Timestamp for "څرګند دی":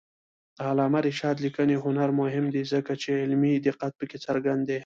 4.25-4.79